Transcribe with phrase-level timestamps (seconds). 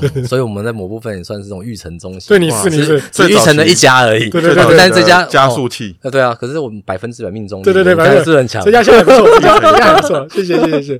[0.00, 2.28] 嗯，所以我们在某部分也算是这种育成中心。
[2.28, 2.96] 对，你是你是
[3.28, 4.30] 育成的一家而已。
[4.30, 5.94] 对对对，但这家加速器。
[6.02, 7.64] 呃，对啊，可是我们百分之百命中率。
[7.64, 8.64] 对对对，百分之百很强。
[8.64, 10.98] 这家现在不错，这家不错，谢谢谢谢谢谢。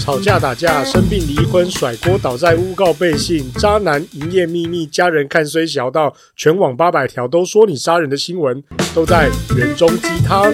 [0.00, 8.62] 吵架打架，生病离婚，甩锅倒在，诬告背信，渣男营业秘密，家人看衰小到全网八百条都说你杀人的新闻，
[8.94, 10.50] 都在园中鸡汤。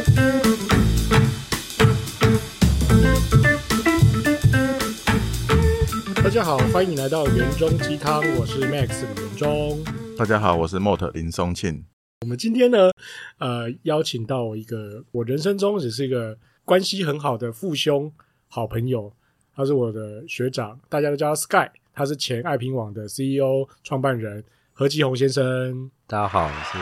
[6.34, 9.84] 家好，欢迎来到元钟鸡汤，我是 Max 李元中。
[10.18, 11.84] 大家好，我是 Mort 林松庆。
[12.22, 12.90] 我们今天呢，
[13.38, 18.12] 呃，邀请到一个我人生中只是一个关系很好的父兄
[18.48, 19.14] 好朋友。
[19.54, 21.70] 他是我的学长，大家都叫他 Sky。
[21.92, 24.42] 他是前爱拼网的 CEO 创办人
[24.72, 25.88] 何吉宏先生。
[26.08, 26.78] 大家好，我是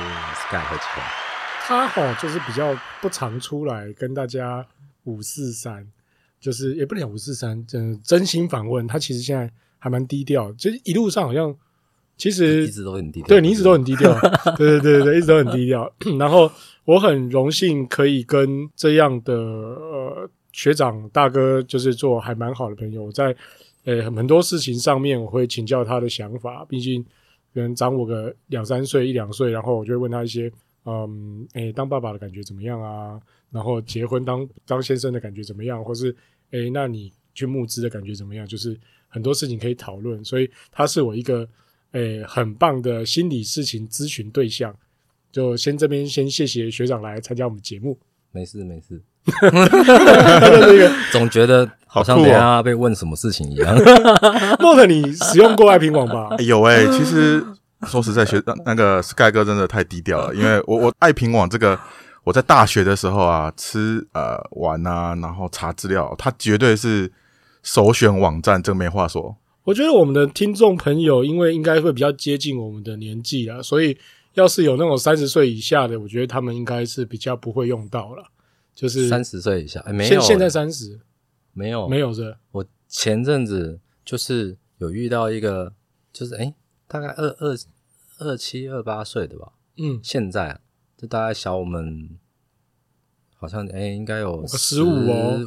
[0.47, 1.05] Sky 何吉宏。
[1.67, 4.67] 他哦就是比较不常出来跟大家
[5.05, 5.87] 五四三，
[6.43, 8.87] 就是也不能讲五四三，真真心访问。
[8.87, 11.57] 他其实现在还蛮低调，就是一路上好像
[12.19, 13.29] 其实一直都很低调。
[13.29, 14.13] 对，你一直都很低调，
[14.59, 15.91] 对对对对对，一直都很低调。
[16.19, 16.51] 然后
[16.85, 20.31] 我很荣幸可以跟这样的呃。
[20.55, 23.35] 学长大哥就是做还蛮好的朋友，在
[23.85, 27.03] 呃很多事情上面我会请教他的想法，毕竟
[27.55, 30.53] 可能长我个两三岁一两岁，然后我就会问他一些
[30.85, 33.19] 嗯诶当爸爸的感觉怎么样啊？
[33.53, 35.85] 然后结婚当当先生的感觉怎么样？
[35.85, 36.15] 或是
[36.51, 38.45] 诶那你去募资的感觉怎么样？
[38.47, 38.77] 就是
[39.09, 41.47] 很多事情可以讨论，所以他是我一个
[41.93, 44.75] 诶很棒的心理事情咨询对象。
[45.31, 47.99] 就先这边先谢谢学长来参加我们节目。
[48.33, 49.01] 没事没事。
[49.25, 53.75] 哈哈哈哈总觉得好像等下被问什么事情一样。
[54.59, 56.37] 莫特，你使用过爱平网吧？
[56.45, 57.43] 有诶、欸、其实
[57.87, 60.35] 说实在，学那个 Sky 哥真的太低调了。
[60.35, 61.79] 因为我我爱平网这个，
[62.25, 67.13] 我在大学的时候啊，吃呃玩啊，然后查资料，它绝对是
[67.63, 69.37] 首选网站，这个没话说。
[69.65, 73.97] 我觉得我们的听众朋友，因为应该会比较接近我们的年纪啊，所以
[74.35, 78.25] 要是有那种三十岁以下的，我觉得他们应该是比较不会用到了。
[78.75, 80.99] 就是三十岁以下，哎，没有，现在三十，
[81.53, 82.35] 没有，没有是。
[82.53, 85.75] 我前阵子就是有遇到一个，
[86.11, 86.55] 就是哎，
[86.89, 87.57] 大概二二
[88.19, 90.61] 二七二八岁的吧，嗯，现在啊，
[91.03, 92.09] 就大概小我们，
[93.37, 94.89] 好像哎，应该有十五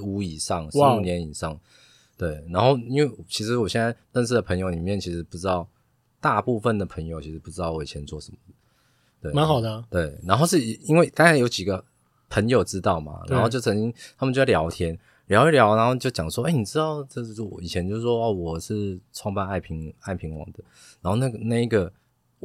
[0.04, 1.60] 五以上，十五年以上，
[2.16, 2.46] 对。
[2.50, 5.68] 然后因为其实我现在认识的朋友里面，其实不知道，
[6.20, 8.38] 大部分的朋友其实不知道我以前做什么，
[9.22, 10.20] 对，蛮好的啊，对。
[10.24, 11.84] 然后是因为刚才有几个。
[12.28, 13.22] 朋友知道嘛？
[13.28, 20.64] 然后就曾经他们就在聊天，聊一聊，然后就讲说：“哎、欸，你知道这是我以前就说哦，我是创办爱平爱平网的。
[21.02, 21.90] 然后那个那一个，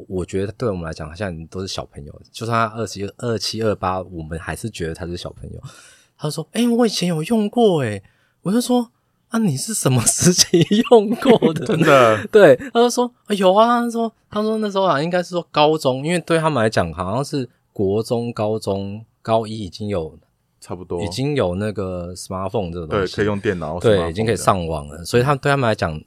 [0.07, 2.21] 我觉得对我们来讲，好像都是小朋友。
[2.31, 5.59] 就算他二七二七二八，我们还是觉得他是小朋友。
[6.17, 7.83] 他说：哎、欸，我以前有用过。
[7.83, 8.01] 哎，
[8.41, 8.91] 我就说：
[9.29, 11.65] 啊，你是什么时期用过的？
[11.67, 12.25] 真的？
[12.31, 13.81] 对，他就说：啊，有啊。
[13.81, 20.17] 他说：他说那时候啊，应该是说高中，因为对他们来讲，好像是国中、高中。”高一已经有
[20.59, 25.05] 差不多，已经有那个 smartphone 这个东西，对，可以用电脑，对，已经可以上网了。
[25.05, 26.01] 所以他对他们来讲，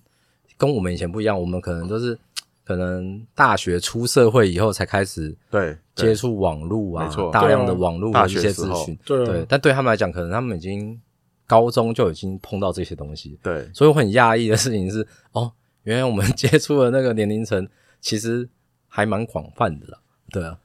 [0.58, 1.40] 跟我们以前不一样。
[1.40, 2.18] 我们可能都是
[2.64, 9.46] 可能大学出社会以后才开始对接触网络啊，大量的网络的一些资讯，对，对。
[9.48, 11.00] 但对他们来讲，可能他们已经
[11.46, 13.68] 高中就已经碰到这些东西，对。
[13.74, 15.52] 所以我很讶异的事情是，哦，
[15.82, 17.68] 原来我们接触的那个年龄层
[18.00, 18.48] 其实
[18.88, 19.98] 还蛮广泛的啦，
[20.32, 20.58] 对啊。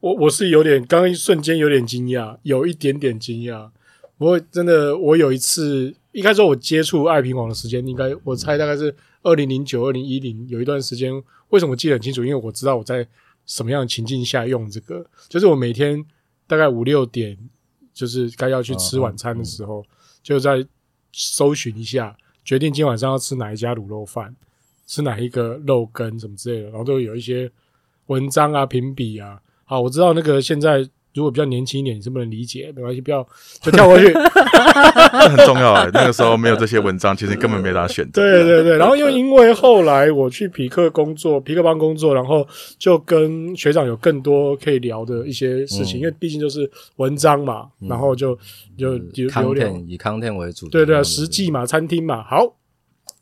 [0.00, 3.70] 我我是有点，刚刚一瞬间有点惊讶，有一点点惊讶。
[4.16, 8.92] 不过真的，我有一次，应该说我接触爱拼网的时间，应该我猜大概是
[9.22, 11.12] 二零零九、二零一零，有一段时间。
[11.50, 12.24] 为什么我记得很清楚？
[12.24, 13.06] 因为我知道我在
[13.46, 16.04] 什么样的情境下用这个，就是我每天
[16.48, 17.38] 大概五六点，
[17.94, 19.84] 就是该要去吃晚餐的时候，
[20.20, 20.66] 就在
[21.12, 24.34] 搜寻一下，决定今晚上要吃哪一家卤肉饭，
[24.88, 27.48] 吃哪一个肉羹什么之类的，然后都有一些
[28.06, 29.40] 文章啊、评比啊。
[29.64, 30.84] 好，我知道那个现在
[31.18, 33.26] 如果比较年轻一点，你是不能理解，没关系，不要
[33.60, 34.12] 就跳过去。
[34.12, 38.22] 这很重要哎，那个时候没有这些文章，其实根本没啥选择。
[38.22, 42.46] 对对对，然后又因为后来我去匹克工作，皮克帮工作，然后
[42.78, 48.38] 就跟学长有更多可以聊的一些事情，嗯、因为毕竟就是文章嘛，嗯、然后就
[48.76, 52.54] 就有 content 以 content 为主，对对，实际嘛，餐厅嘛，好。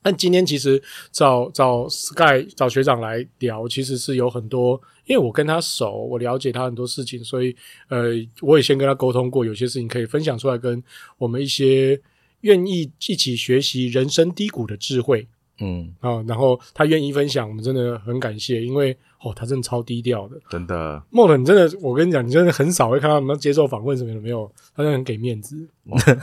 [0.06, 0.80] 但今天其实
[1.10, 7.56] 找找 Sky 找学长来聊，其实是有很多，因为我跟他熟，我了解他很多事情，所以
[7.88, 10.80] 呃，我也先跟他沟通过，有些事情可以分享出来，跟
[11.18, 12.00] 我们一些
[12.42, 15.26] 愿意一起学习人生低谷的智慧
[15.58, 21.02] 嗯，啊，然后他愿意分享，我们真的很感谢，因为哦，他真的超低调的，真的。
[21.10, 25.56] 莫特，你真的，我跟你讲，你真的很少会看到他们接受访问什么的，没有，他真的很给面子，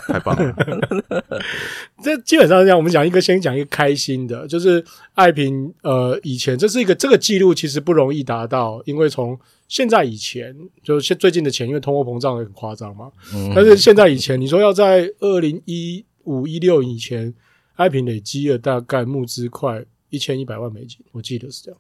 [0.08, 0.56] 太棒了。
[2.04, 4.84] 这基本上是这样，我们讲一个，先讲一个开心的，就是
[5.16, 17.34] 爱平，呃，以前这是一个这个记录其实不容易达到，因为从现在以前，就现最近的钱，因为通货膨胀很夸张嘛，嗯、但是现在以前，你说要在二零一五一六以前。
[17.76, 21.80] 爱苹累积了大概募资快一千一百万美金，我记得是这样，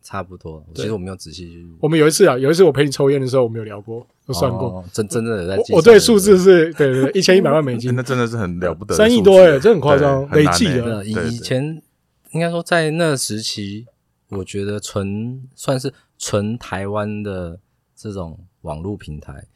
[0.00, 0.64] 差不多。
[0.74, 1.66] 其实我没有仔细去。
[1.80, 4.68] 我们有一次啊，有一次我陪你抽烟的时候，我们有聊过，都算过。
[4.68, 5.78] 哦、真真的在我。
[5.78, 11.04] 我对数字是对对对，一千一百万美金， 那真的是很了不得，三亿多诶，这很夸张，累计的。
[11.04, 11.82] 以前
[12.30, 13.86] 应该说在那时期，
[14.28, 17.58] 我觉得纯算是纯台湾的
[17.96, 19.48] 这种网络平台，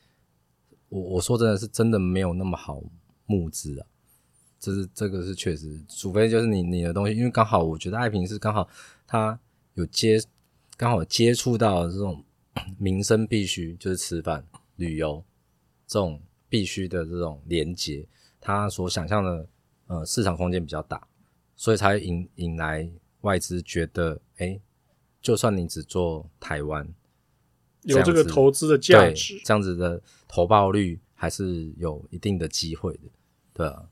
[0.89, 2.82] 我我说真的是真的没有那么好
[3.27, 3.87] 募资啊。
[4.58, 8.69] 这是这个是确实，除非就是你你的东西，因为刚好我觉得爱萍是刚好
[9.06, 9.38] 他
[9.75, 10.19] 有接
[10.76, 12.25] 刚好接触到这种
[12.79, 14.44] 民生必须，就是吃饭、
[14.76, 15.23] 旅游
[15.87, 18.06] 这种必须的这种连接，
[18.41, 19.49] 他所想象的
[19.87, 21.06] 呃市场空间比较大，
[21.55, 24.58] 所以才引引来外资觉得，哎，
[25.20, 26.88] 就算你只做台湾，
[27.82, 33.00] 有这个投资的价值，这样子的投报率还是有一定的机会的，
[33.53, 33.87] 对啊。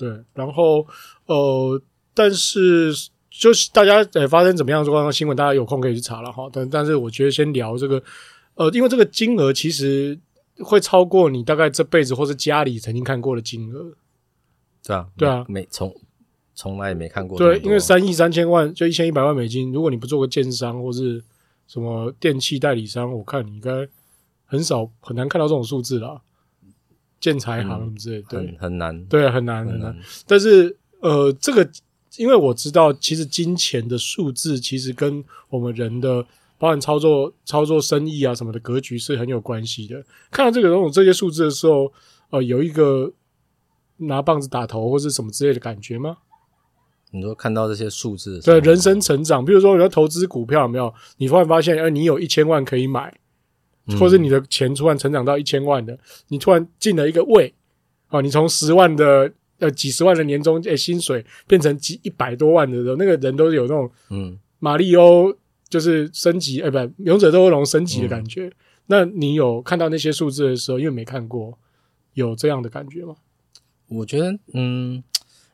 [0.00, 0.86] 对，然后
[1.26, 1.82] 呃，
[2.14, 2.90] 但是
[3.28, 6.48] 就是大家呃发生怎么样的状况新闻，大家有空可以去查了哈。
[6.50, 8.02] 但但是我觉得先聊这个，
[8.54, 10.18] 呃，因为这个金额其实
[10.64, 13.92] 会超过你大概这辈子或是家里曾经看过的金额。
[14.82, 15.94] 对啊，对啊，没从
[16.54, 17.36] 从来也没看过。
[17.36, 21.22] 对，因为三亿三千万就一千一百万美金，如果你不做个建商或是
[21.66, 23.86] 什么电器代理商，我看你应该
[24.46, 26.22] 很少很难看到这种数字了。
[27.20, 29.94] 建材行之类，对，很很难，对，很难很难。
[30.26, 31.68] 但是，呃，这个，
[32.16, 36.22] 因为我知道，其实金钱的数字其实跟我们人的，
[36.58, 40.02] 包含操作、操作生意啊什么的格局是很有关系的。
[40.30, 41.92] 看到这个这种这些数字的时候，
[42.30, 43.12] 呃，有一个
[43.98, 46.16] 拿棒子打头或是什么之类的感觉吗？
[47.12, 50.94] 你说看到这些数字对，人生成长，比如说你要投资股票，有没有？
[51.18, 53.12] 你突然发现，哎，你有一千万可以买。
[53.98, 55.98] 或是你的钱突然成长到一千万的，
[56.28, 57.52] 你突然进了一个位，
[58.08, 65.34] 啊，你从十万的呃几十万的年终诶薪水变成几一百多万的时候，那个人都有那种嗯马里欧
[65.68, 68.46] 就是升级，哎，不，勇者斗恶龙升级的感觉。
[68.46, 68.52] 嗯、
[68.86, 71.58] 那你有看到那些数字的时候，因为没看过，
[72.14, 73.14] 有这样的感觉吗？
[73.88, 75.02] 我觉得，嗯，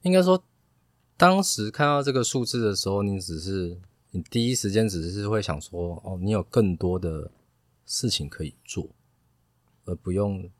[0.03, 0.43] 应该说，
[1.17, 3.77] 当时看到这个数字的时候，你只是
[4.11, 7.31] 你第一时间只是会想说，哦，你有更多的。
[7.87, 8.91] 事情可以做，
[9.85, 10.51] 而不用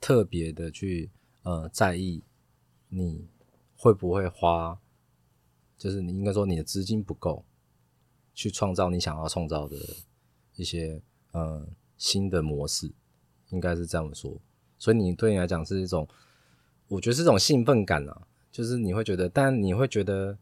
[0.00, 1.10] 特别的去
[1.42, 2.22] 呃在意
[2.88, 3.28] 你
[3.76, 4.80] 会不会花，
[5.76, 7.44] 就是你应该说你的资金不够
[8.32, 9.76] 去创造你想要创造的
[10.56, 11.68] 一些呃
[11.98, 12.90] 新的模式，
[13.50, 14.40] 应该是这样说。
[14.78, 16.08] 所以你对你来讲是一种，
[16.88, 20.38] 我觉得是一种兴奋感啊，就是你会觉得，但你会觉得，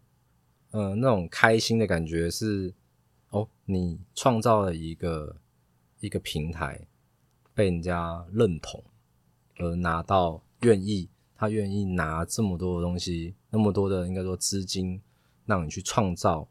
[0.71, 2.73] 嗯、呃，那种开心的感觉是
[3.31, 5.37] 哦，你创造了一个。
[6.03, 6.81] 一个平台
[7.55, 8.83] 被人家认同，
[9.59, 15.01] 而拿到愿意，他愿意拿这么多的东西，那么多的应该说资金，
[15.47, 16.49] 让你去创造，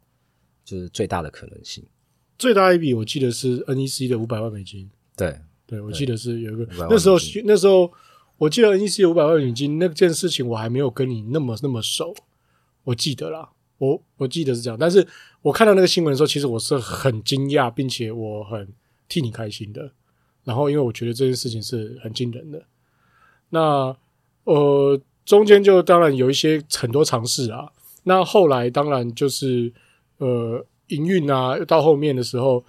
[0.64, 1.84] 就是最大的可能性。
[2.38, 4.90] 最大一笔我记得是 NEC 的五百万美金。
[5.14, 7.92] 对，对，我记得是有一个那时候，那时候
[8.38, 12.14] 我记得 NEC 五百万美金那件事情，我还没有跟你那么那么熟，
[12.84, 14.78] 我记得啦，我我记得是这样。
[14.78, 15.06] 但是
[15.42, 18.72] 我看到那个新闻的时候，其实我是很惊讶，并且我很。
[19.12, 19.92] 替你开心的，
[20.42, 22.64] 然后因为我觉得这件事情是很惊人的，
[23.50, 23.94] 那
[24.44, 27.70] 呃中间就当然有一些很多尝试啊，
[28.04, 29.70] 那后来当然就是
[30.16, 32.64] 呃营运啊，到后面的时候，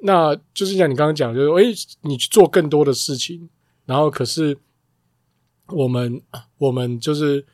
[0.00, 3.48] 那就是像你刚刚讲，就是诶你去做更多的事情，
[3.86, 4.58] 然后可是
[5.68, 6.20] 我们
[6.58, 7.46] 我们就是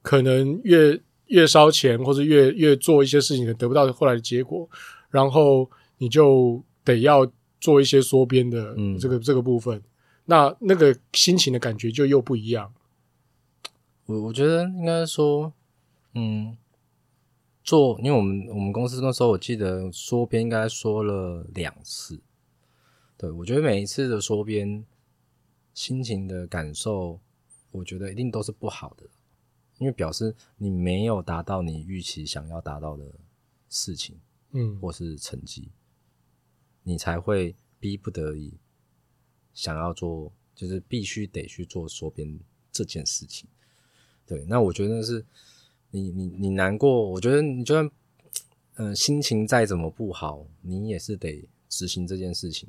[0.00, 4.70] 可能越越烧钱，或者越越做一些事情，得不到后来的结果，
[5.10, 5.68] 然后
[5.98, 6.62] 你就。
[6.84, 9.82] 得要做一些缩编的这个、嗯、这个部分，
[10.24, 12.72] 那那个心情的感觉就又不一样。
[14.06, 15.52] 我我觉得应该说，
[16.14, 16.56] 嗯，
[17.62, 22.20] 做，因为我们我们公司那时候我记得缩编应该说了两次。
[23.16, 24.84] 对，我觉得每一次的缩编，
[25.72, 27.20] 心情的感受，
[27.70, 29.04] 我觉得一定都是不好的，
[29.78, 33.04] 因为表示你没有达到你预期想要达到的
[33.68, 34.18] 事情，
[34.50, 35.70] 嗯，或是成绩。
[36.82, 38.54] 你才会逼不得已
[39.54, 42.38] 想要做，就是必须得去做缩编
[42.70, 43.48] 这件事情。
[44.26, 45.24] 对，那我觉得是
[45.90, 47.84] 你你你难过，我觉得你就算
[48.74, 52.68] 嗯、呃、心情再怎么不好，你也是得执行这件事情，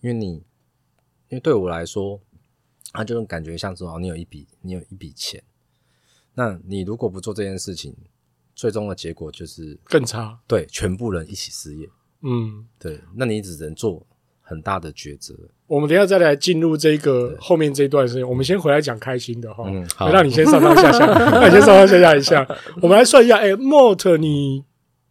[0.00, 0.34] 因为你
[1.28, 2.20] 因为对我来说，
[2.92, 5.42] 他就感觉像说，你有一笔你有一笔钱，
[6.34, 7.94] 那你如果不做这件事情，
[8.54, 11.88] 最终的结果就是更差，对，全部人一起失业。
[12.22, 14.06] 嗯，对，那你只能做
[14.42, 15.34] 很大的抉择。
[15.66, 19.64] 我们等一下再来进入这个后面这一段时间，我们先回来讲开心的哈。
[19.68, 22.46] 嗯，好，让你先上上下下， 那你先上上下下一下。
[22.82, 24.64] 我们来算一下，哎、欸、，Mort，你，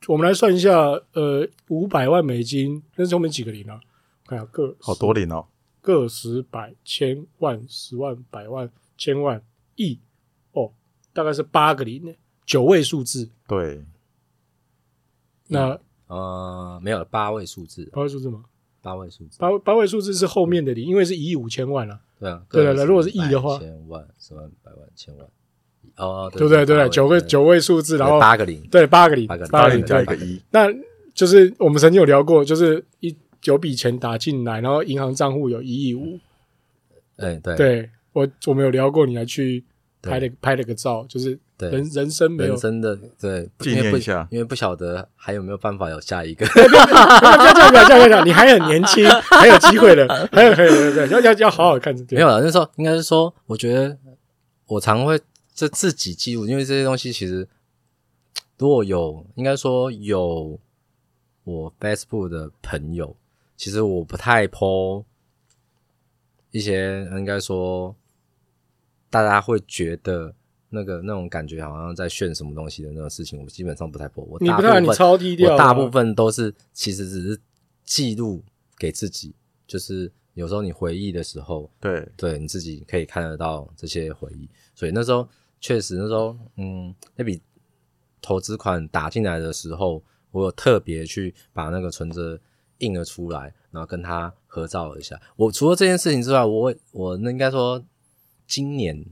[0.08, 0.76] 我们来算一下，
[1.14, 3.80] 呃，五百万美金，那是后面几个零啊？
[4.26, 5.48] 我看下个好多零哦，
[5.82, 9.42] 个十百千万十万百万千万
[9.76, 10.00] 亿
[10.52, 10.74] 哦，
[11.14, 12.12] 大概是八个零呢，
[12.46, 13.32] 九位数字。
[13.48, 13.86] 对，
[15.48, 15.80] 那。
[16.10, 18.44] 呃，没有八位数字，八位数字吗？
[18.82, 22.00] 八位数字，八八位数字是后面的零，因为是一亿五千万啊。
[22.20, 25.28] 对啊，对对对，如果是亿的话，千万、十万、百万、千万，
[25.98, 26.66] 哦，对不对？
[26.66, 30.66] 对对，九个九位数字，然后八个零，对，八个零，八个零，八零加一个一，那
[31.14, 36.20] 就是我们曾经有聊过，就是一九笔钱打进来，然后银行账户有一亿五。
[37.18, 39.64] 哎，对，对我我们有聊过，你还去
[40.02, 41.40] 拍了拍了个照，就是。
[41.60, 46.46] 对人人生没有人生的对纪念一下，因为不晓得还有没有办法有下一个。
[46.46, 46.68] 不要
[47.54, 51.94] 这样，不要这样，不要你还很年轻，还有机会的，还有还有对要要要好好看。
[52.12, 53.98] 没有了，那时候应该是说，我觉得
[54.68, 55.20] 我常会
[55.54, 57.46] 就自己记录，因为这些东西其实
[58.58, 60.58] 如果有应该说有
[61.44, 63.14] 我 Facebook 的朋友，
[63.58, 65.04] 其实我不太 po
[66.52, 67.94] 一些，应该说
[69.10, 70.34] 大家会觉得。
[70.72, 74.24] 那个那种感觉好像在炫什么东西的那种事情，我基本上不太播。
[74.26, 77.40] 我大部分你超低调，我大部分都是其实只是
[77.84, 78.44] 记录
[78.78, 79.34] 给自己，
[79.66, 84.48] 就是有时候你回忆的时候，对对，你自己可以看得到这些回忆。
[84.76, 85.28] 所以那时候
[85.60, 87.42] 确实那时候，嗯，那笔
[88.22, 92.40] 投资款打进来的时候，我有特别去把那个存折
[92.78, 95.20] 印了出来，然后跟他合照了一下。
[95.36, 97.84] 我除了这件事情之外，我我那应该说
[98.46, 99.04] 今年。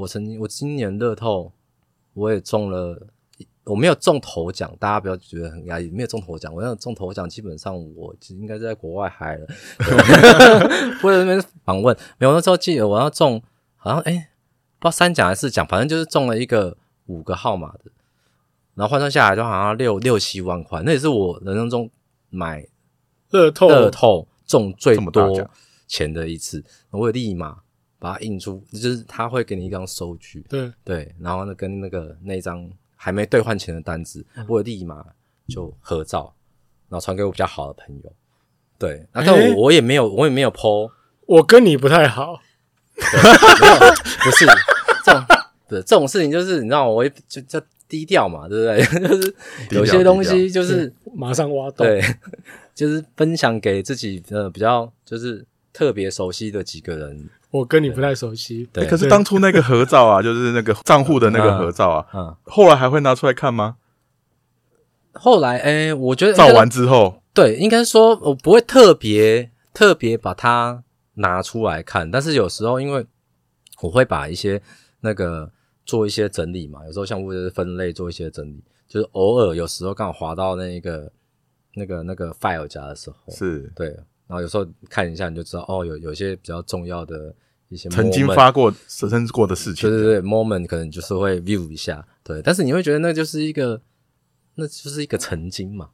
[0.00, 1.52] 我曾经，我今年乐透
[2.14, 3.06] 我也中了，
[3.64, 6.52] 我没有中头奖，大家不要觉得很压抑，没有中头奖。
[6.54, 9.46] 我要中头奖，基本上我应该是在国外嗨了。
[11.02, 13.42] 我在那边访问，没有那时候记得我要中，
[13.76, 14.28] 好像哎、欸，
[14.78, 17.90] 不知道三奖还是四奖，反正就是中了一个五个号码的，
[18.74, 21.90] 然后换算下来就好像六六七万块，那也是我人生中
[22.30, 22.66] 买
[23.28, 25.46] 乐透乐透中最多
[25.86, 27.58] 钱的一次，我有立马。
[28.00, 35.04] 把它印出，就是他会给你一张收据，对对，然后呢，跟那个那张还没兑换钱的单子，嗯、我立马
[35.46, 36.34] 就合照，
[36.88, 38.12] 然后传给我比较好的朋友。
[38.78, 40.90] 对，那但我我也没有，我也没有 po，
[41.26, 42.40] 我跟你不太好，
[42.96, 44.46] 对没有，不是
[45.04, 45.22] 这种，
[45.68, 48.82] 对这种事情就是你知道，我也就叫低调嘛，对不对？
[49.06, 49.34] 就是
[49.72, 52.02] 有些东西就是马上挖洞，对，
[52.74, 57.28] 就是分享给自己呃比较就是特别熟悉的几个人。
[57.50, 58.86] 我跟你不太熟悉，对。
[58.86, 63.76] 可是当初那个合照啊， 就是那个账户的那个合照啊，嗯，后来还会拿出来看吗？
[65.12, 73.04] 后来，哎，我觉得照完之后，对，应该说我不会特别特别把它拿出来看，但是有时候因为
[73.82, 74.62] 我会把一些
[75.00, 75.50] 那个
[75.84, 81.10] 做一些整理嘛，有时候项目就是分类做一些整理，就是偶尔有时候刚好滑到那个
[81.74, 83.98] 那个那个 file 夹的时候，是对。
[84.30, 87.34] 然后有时候看一下，你就知道哦，有有些比较重要的
[87.68, 92.40] 一些曾经发过、发生过的事情，对对对，moment 可能就是会 view 一下，对。
[92.40, 93.82] 但是你会觉得那就是一个，
[94.54, 95.90] 那就是一个曾经嘛，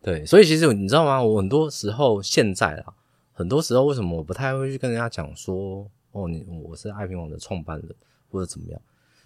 [0.00, 0.24] 对。
[0.24, 1.20] 所以其实你知道吗？
[1.20, 2.94] 我很多时候现在啊，
[3.32, 7.88] 很多时候为什么我不太会去跟人家讲说，哦，你我是爱评网的创办人
[8.30, 8.80] 或者怎么样，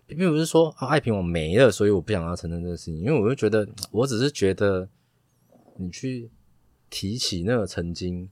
[0.07, 4.89] 并不是说啊爱评网没了，所以我不想要承认这个事情，因为我就觉得，我只是觉得
[5.77, 6.31] 你去
[6.89, 8.31] 提起那个曾经。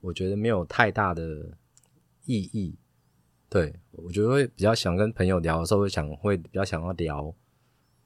[0.00, 1.56] 我觉得没有太大的
[2.24, 2.74] 意义，
[3.48, 7.34] 对，我觉得会比较想跟朋友聊的时候，会想会比较想要聊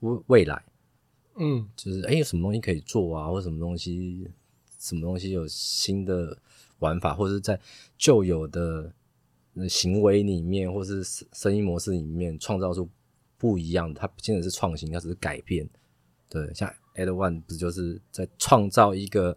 [0.01, 0.65] 未未来，
[1.37, 4.29] 嗯，就是诶有什么东西可以做啊，或者什么东西，
[4.79, 6.37] 什么东西有新的
[6.81, 7.61] 玩法，或者是在
[7.97, 8.93] 旧有的
[9.69, 12.89] 行为里面，或是生意模式里面创造出
[13.39, 15.69] 不一样的，它不见得是创新，它只是改变。
[16.29, 19.37] 对，像 Ed One 不就是在创造一个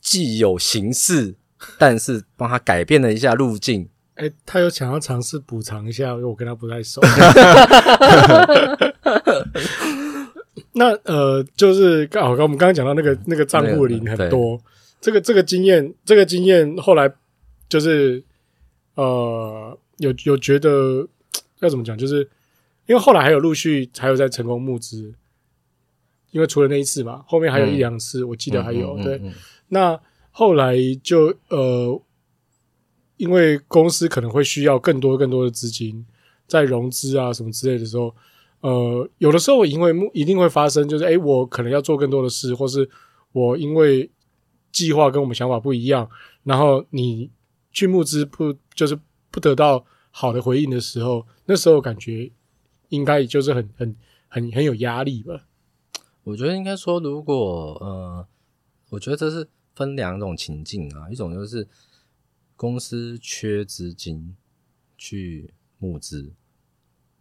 [0.00, 1.34] 既有形式。
[1.78, 7.00] 但是帮他改变了一下路径，哎、欸，他有想要尝试补偿一下，因为我跟他不太熟。
[10.72, 14.60] 那呃，就是刚好跟我们刚刚讲到那个那个账户里很多，
[15.00, 17.10] 这个这个经验，这个经验后来
[17.68, 18.22] 就是
[18.94, 21.08] 呃，有有觉得
[21.60, 22.28] 要怎么讲，就是
[22.84, 25.14] 因为后来还有陆续还有在成功募资，
[26.30, 29.18] 因为除了那一次嘛，后面还有一两次，嗯、我记得还有、嗯嗯嗯、对。
[29.24, 29.32] 嗯、
[29.68, 29.98] 那
[30.38, 32.02] 后来就呃，
[33.16, 36.04] 因为公司可能会需要更多更多的资金，
[36.46, 38.14] 在融资啊什么之类的时候，
[38.60, 42.86] 呃，有的时候因为一定会发生，就是哎，我可能要做更多的事，或是
[43.32, 44.10] 我因为
[44.70, 46.10] 计划跟我们想法不一样，
[46.44, 47.30] 然后你
[47.72, 48.98] 去募资不就是
[49.30, 52.30] 不得到好的回应的时候，那时候感觉。
[52.90, 53.96] 应该就是很很
[54.28, 55.42] 很很有压力吧？
[56.22, 58.24] 我觉得应该说，如果呃，
[58.90, 61.68] 我觉得这是分两种情境啊，一种就是
[62.56, 64.34] 公司缺资金
[64.98, 66.32] 去募资，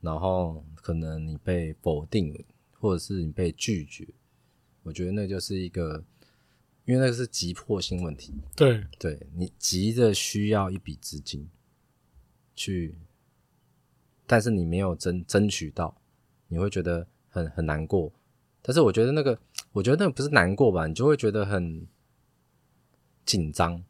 [0.02, 2.44] 然后可能你被否定，
[2.80, 4.08] 或者是你被拒绝，
[4.82, 6.04] 我觉得那就是一个，
[6.86, 11.48] 因为那个是急迫性问题，对，对你急着需要一笔资金
[12.56, 12.96] 去。
[14.28, 15.96] 但是你没有争争取到，
[16.48, 18.12] 你会觉得很很难过。
[18.64, 19.38] 但是我觉得那个，
[19.72, 21.86] 我觉得那个不是难过吧，你就会觉得很
[23.26, 23.84] 紧张，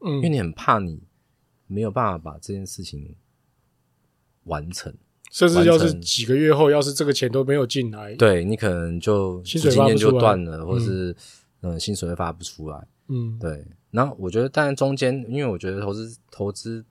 [0.00, 1.02] 嗯，因为你很怕你
[1.66, 3.14] 没有办法把这件事情
[4.44, 4.92] 完成，
[5.30, 11.12] 甚至要是几个月后，要是这个钱都没有进来，对你可能就今天就断了，或者是
[11.60, 13.64] 嗯，嗯，薪水会发不出来，嗯，对。
[13.90, 16.84] 然后我觉得，当然中间，因为我觉得投资投资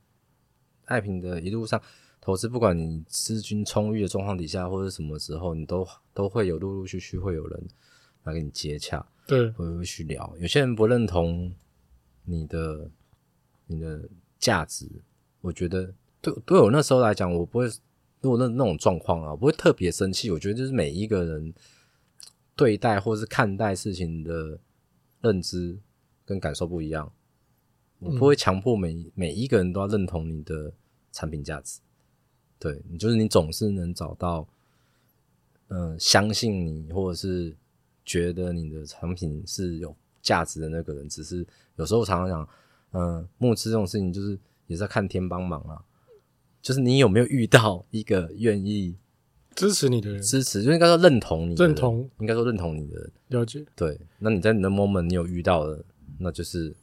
[0.86, 1.82] 爱平的一路上。
[2.22, 7.68] 投资不管你资金充裕的状况底下，或者什么时候，你都都会有陆陆续续会有人
[8.24, 10.36] 来跟你接洽，对，会会去聊。
[10.38, 11.52] 有些人不认同
[12.30, 12.92] 你的
[13.66, 14.08] 你的
[14.38, 14.88] 价值，
[15.42, 17.66] 我觉得对对我那时候来讲，我不会
[18.22, 20.30] 如果那那种状况啊，我不会特别生气。
[20.30, 21.54] 我觉得就是每一个人
[22.56, 24.60] 对待或是看待事情的
[25.22, 25.78] 认知
[26.24, 27.12] 跟感受不一样，
[27.98, 30.72] 我不会强迫每、嗯、每一个人都要认同你的
[31.12, 31.80] 产品价值。
[32.60, 34.48] 对，你就是你总是能找到，
[35.70, 37.56] 嗯、呃，相信你或者是
[38.04, 41.08] 觉得你的产品是有价值的那个人。
[41.08, 41.48] 只是
[41.80, 42.48] 有时候常常讲，
[42.92, 45.82] 嗯、呃，募资这种事情就是也是要看天帮忙啊。
[46.62, 48.96] 就是你有没有遇到一个愿意
[49.56, 53.12] 支持你的人，支持就应该说认同你的人，认同应该说认同你的人。
[53.30, 53.66] 了解。
[53.76, 55.84] 对，那你在你的 moment 你有遇到的，
[56.20, 56.76] 那就是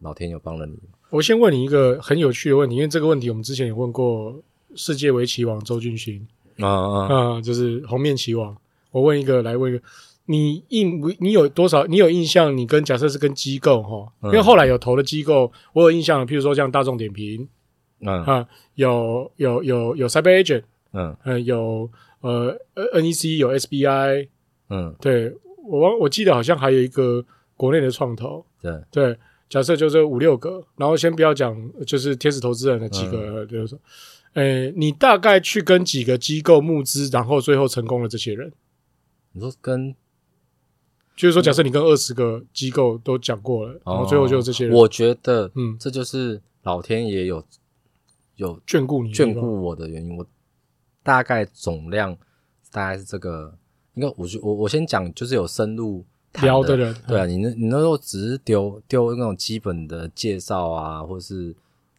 [0.00, 0.76] 老天有帮了你。
[1.10, 4.42] 我先问你一个很有趣的问题，因为这个问题我们之前也问过。
[4.74, 8.56] 世界围棋王周俊勋啊啊，啊，就是红面棋王。
[8.90, 9.84] 我问一个，来问一个，
[10.26, 11.84] 你印你有多少？
[11.86, 12.56] 你有印象？
[12.56, 16.26] 你跟假设是跟机构哈，因为后来有投的机构，我有印象。
[16.26, 17.48] 譬如说像大众点评，
[18.00, 22.56] 嗯啊，有有有有 Cyber Agent，嗯嗯，有呃
[22.94, 24.28] NEC 有 SBI，
[24.70, 25.34] 嗯，对
[25.66, 27.24] 我忘我记得好像还有一个
[27.56, 31.56] 国内的创投，对对，假设就这五六个，然后先不要讲，
[31.86, 33.78] 就是天使投资人的几个，就是说。
[34.34, 38.50] 诶、欸，你大概去跟几个机构募资，然后最后成功了这些人？
[39.32, 39.94] 你说跟，
[41.16, 44.76] 就是说，假设你跟二十个机构都讲过了，然后最后就这些人。
[44.76, 47.44] 我觉得，嗯，这就是老天爷有
[48.36, 50.16] 有眷顾你、眷顾我的原因。
[50.16, 50.26] 我
[51.02, 52.16] 大概总量
[52.70, 53.54] 大概是这个，
[53.94, 56.04] 应该我我我先讲，就是有深入
[56.40, 61.54] 聊的人，对啊，你那你那时候只是丢丢那种基本的介绍啊，或是。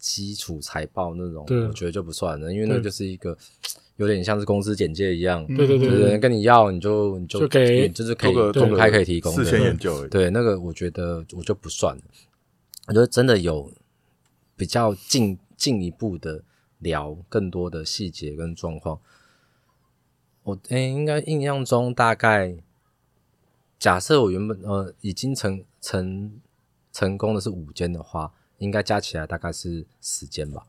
[0.05, 3.37] 基础财报那种，我觉得就不算了，因为那就是一个
[3.97, 5.45] 有点像是公司简介一样。
[5.47, 10.07] 对对对，人跟你要，你就你就就给，就是可以公开可以提供事前研究。
[10.07, 12.03] 对，那个我觉得我就不算了。
[12.87, 13.71] 我觉得真的有
[14.55, 16.43] 比较进进一步的
[16.79, 18.99] 聊更多的细节跟状况。
[20.43, 22.55] 我诶，应该印象中大概
[23.79, 26.39] 假设我原本呃已经成成
[26.91, 28.33] 成功的是五间的话。
[28.59, 30.65] 应该加起来大概是十间吧，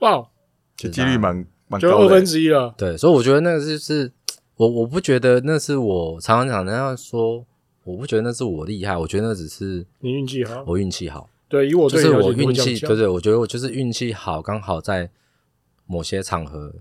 [0.00, 0.28] 哇，
[0.76, 2.74] 这几率蛮蛮高的，就二分之一了。
[2.76, 4.12] 对，所以我觉得那个就是
[4.56, 7.44] 我，我不觉得那是我常常讲人家说，
[7.84, 11.30] 我不觉得那是我厉害，我觉得那只是你运气好，我运气好。
[11.48, 15.10] 对，以我对就是我运气，对对，我觉得我就是运气好，刚好在
[15.86, 16.74] 某些场合，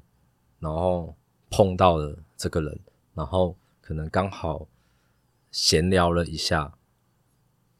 [0.60, 1.16] 然后
[1.50, 2.80] 碰到了这个人，
[3.14, 4.68] 然后可能刚好
[5.52, 6.74] 闲聊了一下，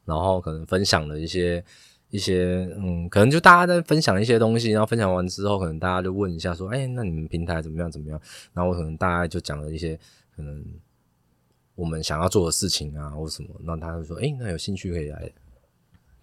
[0.06, 1.64] 然后可能分享了一些。
[2.12, 8.22] 一些嗯，可能就大家在分享一些东西，然后分享完之后，可能大家就问一下说，哎、欸，那你们平台怎么样怎么样？
[8.54, 9.98] 然后我可能大概就讲了一些
[10.36, 10.64] 可能
[11.74, 15.32] 我们想要做的事情啊，或什么，那他就说，哎、欸，那有兴趣可以来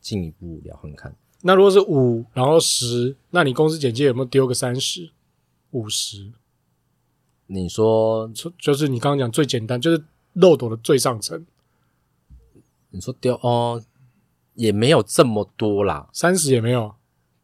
[0.00, 1.16] 进一步聊看看。
[1.40, 5.10] 那如果是五，然后十，那你公司简介有没有丢个三十、
[5.70, 6.30] 五十？
[7.46, 11.46] 你说，就是你刚刚讲最简单，就是漏斗的最上层。
[12.90, 13.82] 你说丢哦。
[14.58, 16.92] 也没有这么多啦，三十也没有，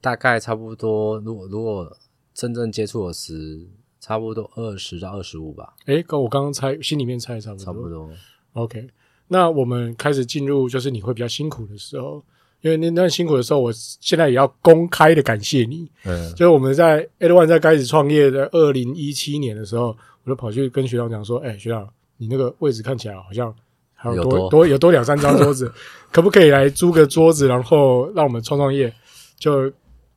[0.01, 1.17] 大概差不多。
[1.21, 1.97] 如果如果
[2.35, 3.69] 真正接触了十
[4.01, 5.75] 差不多二十到二十五吧。
[5.87, 7.65] 诶、欸，跟我刚刚猜，心里面猜差不多。
[7.65, 8.11] 差不多。
[8.55, 8.89] OK，
[9.29, 12.21] 那我们开始进入就是你会比较辛苦的时候，
[12.63, 15.89] 因为那段辛苦的时候，我现在也要公开的感谢你。
[16.05, 23.55] 嗯，就是我们在 Eight One 在开始创业的二零一七年的时候，我就跑去跟学长讲说：“诶、欸，学长，你那个位置看起来好像
[24.05, 25.73] 还有多有多，多有多两三张桌子，
[26.13, 28.93] 可不可以来租个桌子，然后让我们创创业？”
[29.41, 29.73] 就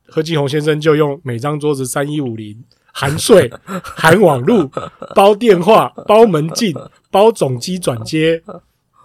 [0.06, 2.62] 何继红先生就用每张桌子三一五零。
[2.90, 3.48] 含税、
[3.82, 4.68] 含网路、
[5.14, 6.74] 包电话、包门禁、
[7.12, 8.42] 包总机转接，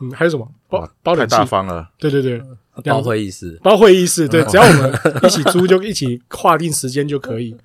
[0.02, 0.50] 嗯，还有什么？
[0.68, 1.16] 包包？
[1.16, 1.88] 太大方了。
[2.00, 2.42] 对对对，
[2.86, 4.28] 包会议室，包会议室。
[4.28, 4.92] 对，只要我们
[5.24, 7.56] 一起租，就一起划定时间就可以。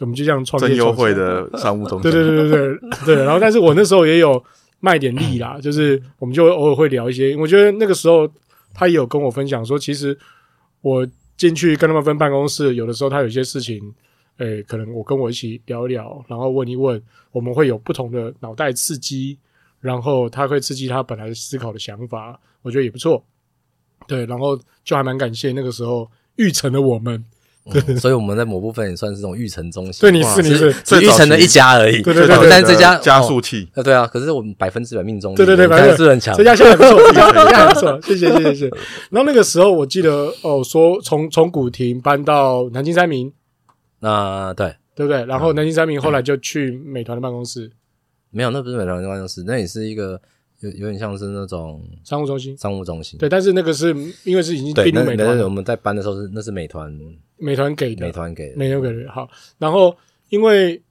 [0.00, 0.68] 我们就这样创业。
[0.70, 2.10] 真优惠的商务中心。
[2.10, 3.24] 对对对对对对。
[3.24, 4.42] 然后，但是我那时候也有
[4.86, 7.36] 卖点力啦，就是我们就偶尔会聊一些。
[7.36, 8.30] 我觉得那个时候
[8.72, 10.16] 他也有跟我分享说，其实
[10.80, 11.04] 我
[11.36, 13.92] 进去跟他们分办公室，有的时候他有些事情。
[14.38, 19.38] 诶、欸，可能我跟我一起聊一聊，然后问一问，我们会有不同的脑袋刺激，
[19.80, 23.24] 然后他会刺激他本来思考的想法，我觉得也不错。
[24.06, 27.24] 对，然后就还蛮感谢那个时候育成的我们，对、
[27.88, 30.00] 嗯，所以我们在某部分也算是这种育成中心。
[30.00, 32.02] 对，你是你是是育成的一家而已。
[32.02, 35.34] 对对对，但是这家加速器，呃、哦，对啊，可是我们百分之百命中。
[35.34, 36.36] 对对对，百分之百很强。
[36.36, 38.68] 这家现在不错， 这家不错，谢谢谢谢谢谢。
[39.10, 43.32] 然后那个时候我记得哦，说从从古亭搬到南京三明，
[44.00, 44.74] 那、呃、对。
[44.96, 45.22] 对不对？
[45.26, 47.70] 然后南京三明后来就去美团的办公室，
[48.30, 50.18] 没有，那不是美团的办公室，那也是一个
[50.60, 52.56] 有有点像是那种商务中心。
[52.56, 55.38] 商务中心，对，但是那个是因为是已经并入美团。
[55.40, 56.90] 我们在搬的时候是那是美团，
[57.38, 59.10] 美团给的，美团给的，美团给的。
[59.10, 59.96] 好，然后
[60.28, 60.82] 因为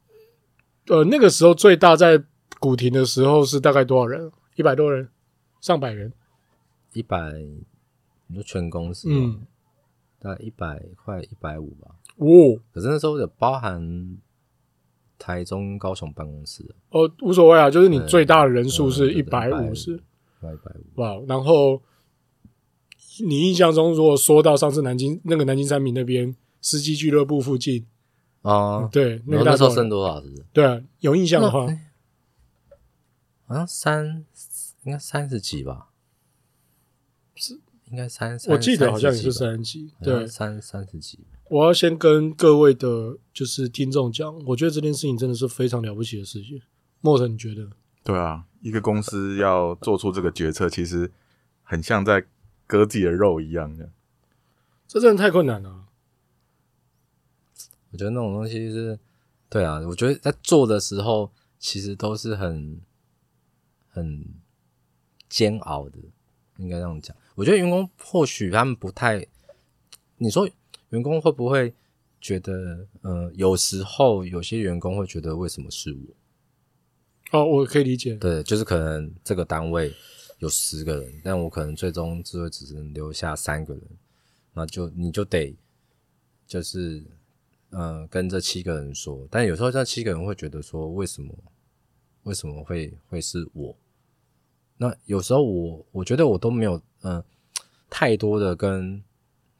[0.88, 2.22] 呃那个时候最大在
[2.60, 4.32] 古亭的时候是大概多少人？
[4.56, 5.10] 一百多人，
[5.60, 6.14] 上百人，
[6.94, 7.34] 一百，
[8.28, 9.46] 你说全公司，嗯，
[10.18, 11.96] 大概一百快一百五吧。
[12.16, 14.18] 哦，可是那时候有包含
[15.20, 20.02] 台中、高雄办公室哦，无所谓啊，就是你最大的人数是一百五十，一
[20.42, 21.02] 百五。
[21.02, 21.82] 哇，然后
[23.24, 27.86] 你印象中，如果说到上次南京那个南京三明那边司机俱乐部附近
[28.42, 30.46] 啊、嗯，对，那个那时候剩多少是不是？
[30.52, 31.68] 对啊，有印象的话，
[33.48, 34.26] 好像三
[34.84, 35.90] 应该三十几吧，
[37.36, 37.60] 是
[37.92, 41.20] 应该三，我记得好像也是三十几，对，三三十几。
[41.48, 46.60] 我要先跟各位的，就是听众讲，我觉得这件事情真的是非常了不起的事情。
[47.02, 47.70] 莫成，你觉得？
[48.04, 51.12] 对啊，一个公司要做出这个决策，其实
[51.62, 52.26] 很像在
[52.68, 53.92] 割自己的肉一样的。
[54.88, 55.86] 这真的太困难了。
[57.92, 59.00] 我觉得那种东西是，
[59.50, 62.82] 对啊，我觉得在做的时候，其实都是很
[63.90, 64.26] 很
[65.30, 65.98] 煎熬的，
[66.58, 67.16] 应该这样讲。
[67.36, 69.26] 我觉得员工或许他们不太，
[70.18, 70.50] 你说。
[70.90, 71.74] 员工会不会
[72.22, 77.40] 觉得，呃，有时候有些员工会觉得，为什么是我？
[77.40, 78.16] 哦，我可以理解。
[78.16, 79.94] 对，就是可能这个单位
[80.40, 83.84] 有十个人，但我可能最终只会只能留下三个人，
[84.54, 85.56] 那就你就得
[86.46, 87.04] 就是，
[87.70, 89.28] 呃，跟这七个人说。
[89.30, 91.34] 但有时候这七个人会觉得说，为什么？
[92.24, 93.78] 为什么会会是我？
[94.78, 97.24] 那有时候我我觉得我都没有，嗯、
[97.90, 99.04] 太多的跟。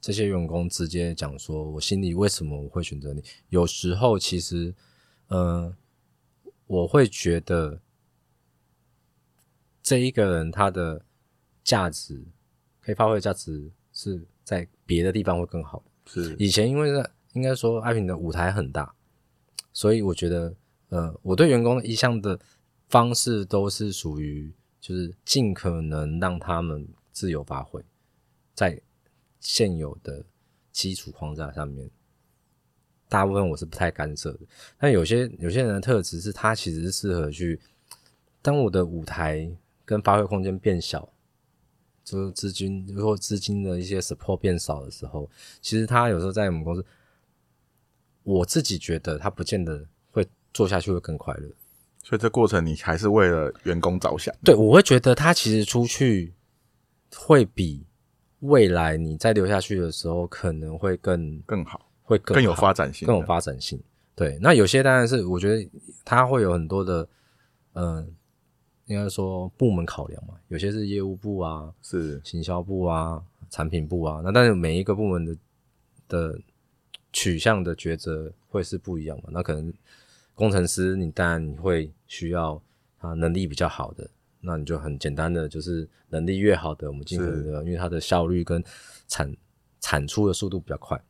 [0.02, 3.24] 这些员工直接讲说：“我心里为什么我会选择你？
[3.50, 4.72] 有时候其实，
[5.30, 5.76] 嗯、
[6.68, 7.82] 我会觉得
[9.86, 11.00] 这一个人他的
[11.64, 12.20] 价值
[12.82, 15.84] 可以发挥的价值是在别的地方会更好。
[16.08, 16.90] 是以前因为
[17.34, 18.92] 应该说爱平的舞台很大，
[19.72, 20.56] 所以我觉得，
[20.90, 22.40] 呃，我对员工一向的
[22.90, 27.80] 方式都是属于就是尽可能让他们自由发挥，
[28.56, 28.82] 在。”
[29.42, 30.26] 现有的
[30.72, 31.88] 基础框架上面，
[33.08, 34.40] 大部分我是不太干涉的。
[34.76, 37.60] 但有些有些人的特质是，他其实是适合去。
[38.42, 39.48] 当我的舞台
[39.86, 41.08] 跟发挥空间变小，
[42.04, 45.30] 就是资金如果资金的一些 support 变少的时候，
[45.62, 46.86] 其实他有时候在我们公司，
[48.24, 51.50] 我自己觉得他不见得会做下去会更快乐。
[52.04, 54.36] 所以这过程你还是为了员工着想。
[54.44, 56.34] 对，我会觉得他其实出去
[57.16, 57.86] 会比。
[58.42, 63.82] 未来你再留下去的时候，可能会更更好，会更有发展性，更有发展性。
[64.14, 65.68] 对，那有些当然是我觉得
[66.04, 67.08] 他会有很多的，
[67.74, 68.08] 嗯、呃，
[68.86, 70.36] 应该说部门考量嘛。
[70.48, 74.22] 有些是业务部啊，是行销部啊，产品部啊。
[74.24, 75.38] 那但是每一个部门的
[76.08, 76.40] 的
[77.12, 79.30] 取向的抉择会是不一样嘛。
[79.32, 79.74] 那可能
[80.34, 82.62] 工程师，你当然你会需要
[83.00, 84.10] 他能力比较好的。
[84.48, 88.64] 那你就很简单的，就是能力越好的，我们尽可能的，因为它的效率跟
[89.08, 89.36] 产
[89.80, 91.02] 产出的速度比较快。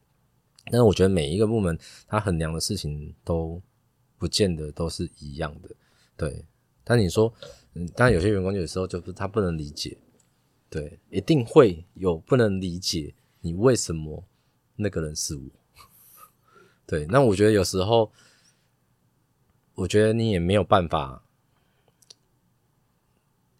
[0.67, 3.61] 但是我觉得每一个部门它衡量的事情都
[4.17, 5.69] 不见得都是一样的，
[6.15, 6.45] 对。
[6.85, 7.33] 但你说，
[7.77, 9.97] 嗯，当然有些员工有时候就是他不能理解，
[10.69, 14.23] 对，一定会有不能理解你为什么
[14.77, 15.41] 那个人是我，
[16.87, 17.05] 对。
[17.07, 18.09] 那我觉得有时候，
[19.73, 21.21] 我觉得你也没有办法，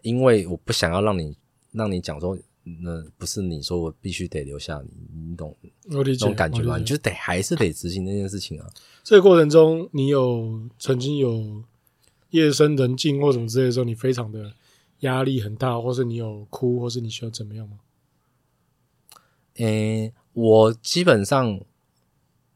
[0.02, 1.38] 因为我不想要让你
[1.74, 5.54] 让你讲说，那不是你说我必须得留下你，你懂？
[5.92, 6.78] 我理解，这种感觉吧？
[6.78, 8.70] 你就得还是得执行那件事情啊。
[9.04, 11.66] 这个过程中，你有曾经有。
[12.36, 14.52] 夜深人静或什么之类的时候，你非常的
[15.00, 17.80] 压力很大，或是你有哭，或是你需要怎么样吗？
[19.56, 21.62] 诶、欸，我基本上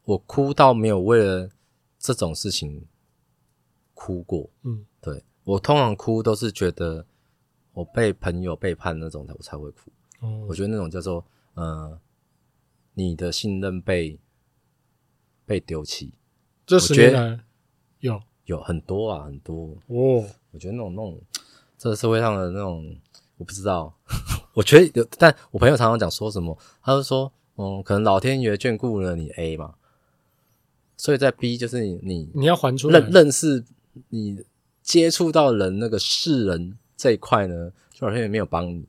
[0.04, 1.50] 我哭到没有为了
[1.98, 2.84] 这种事情
[3.94, 4.50] 哭过。
[4.62, 7.06] 嗯，对，我通常哭都是觉得
[7.72, 9.90] 我被朋友背叛那种的，我才会哭。
[10.20, 11.98] 哦，我觉得那种叫做呃，
[12.92, 14.18] 你的信任被
[15.46, 16.12] 被丢弃。
[16.66, 17.40] 这十年来
[18.00, 18.20] 有。
[18.50, 20.24] 有很多啊，很多哦。
[20.50, 21.20] 我觉得那种那种，
[21.78, 22.96] 这个社会上的那种，
[23.38, 23.94] 我不知道。
[24.54, 29.74] 我觉得有，但我朋友常常讲说什么，他就说，嗯，可能老天爷眷顾了你 A 嘛，
[30.96, 33.64] 所以在 B 就是你你你要还出认认识
[34.08, 34.44] 你
[34.82, 38.84] 接触到人那个世人这一块呢，就老天爷没有帮你，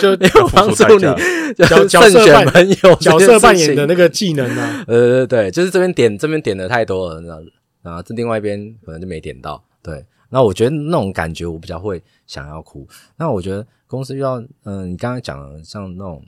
[0.00, 1.02] 就 没有帮助你
[1.68, 4.84] 角角色扮演角色扮演的那个技能啊。
[4.88, 7.38] 呃对对，就是这边点这边点的太多了，你知道。
[7.82, 10.04] 啊，这另外一边可能就没点到，对。
[10.30, 12.86] 那我觉得那种感觉我比较会想要哭。
[13.16, 16.22] 那我觉得公司遇到，嗯、呃，你刚刚讲的像那种，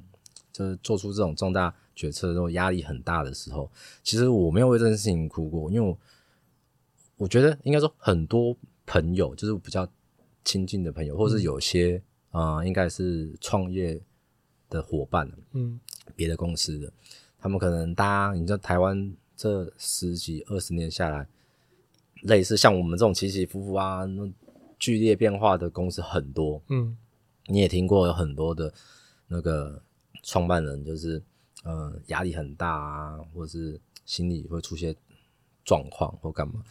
[0.50, 3.70] 就是做出这种重大决策，这种压力很大的时候，
[4.02, 5.98] 其实我没有为这件事情哭过，因为我
[7.18, 9.86] 我觉得应该说很多朋友，就是比较
[10.44, 14.00] 亲近的朋友，或是有些啊、嗯呃，应该是创业
[14.70, 15.78] 的伙伴，嗯，
[16.16, 16.90] 别的公司的，
[17.38, 21.28] 他们可能大家，你知道台湾这十几二十年下来。
[22.22, 24.30] 类似像我们这种起起伏伏啊，那
[24.78, 26.62] 剧烈变化的公司很多。
[26.68, 26.96] 嗯，
[27.46, 28.72] 你也听过有很多的
[29.28, 29.83] 那个
[30.22, 31.22] 创办人，就是
[31.64, 34.94] 呃压力很大啊，或者是心里会出现
[35.64, 36.62] 状况或干嘛。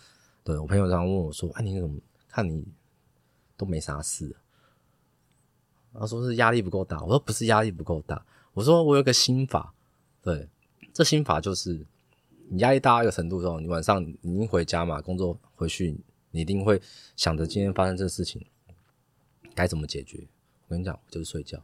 [0.43, 2.65] 对，我朋友常常问我说：“哎、啊，你怎么看你
[3.57, 4.35] 都没啥事？”
[5.93, 7.01] 他说是压力不够大。
[7.03, 9.73] 我说不是压力不够大，我说我有个心法。
[10.21, 10.47] 对，
[10.93, 11.85] 这心法就是。
[12.51, 15.95] 你压力大到一个程度的时候，你晚上你一回家嘛，工作回去，
[16.31, 16.81] 你一定会
[17.15, 18.43] 想着今天发生这个事情
[19.53, 20.27] 该怎么解决。
[20.67, 21.61] 我跟你讲，我就是睡觉，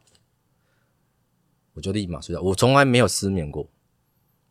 [1.73, 2.41] 我就立马睡觉。
[2.41, 3.67] 我从来没有失眠过，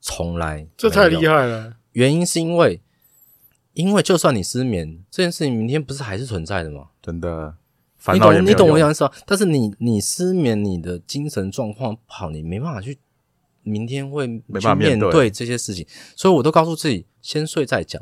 [0.00, 0.66] 从来。
[0.76, 1.76] 这太厉害了。
[1.92, 2.80] 原因是因为，
[3.72, 6.90] 因为就算你失眠，这件事情明天不是还是存在的吗？
[7.00, 7.56] 真的，
[8.12, 9.12] 你懂你懂我意思吗？
[9.24, 12.98] 但是你你失眠，你的精神状况不好，你没办法去。
[13.64, 14.26] 明天会
[14.60, 18.00] 去面对这些事情，所以我都告诉自己，先睡再讲。